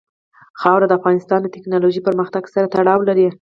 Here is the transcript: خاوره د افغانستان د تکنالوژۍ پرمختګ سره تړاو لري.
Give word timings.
خاوره 0.59 0.85
د 0.87 0.93
افغانستان 0.99 1.39
د 1.43 1.47
تکنالوژۍ 1.55 2.01
پرمختګ 2.07 2.43
سره 2.53 2.65
تړاو 2.75 3.07
لري. 3.09 3.25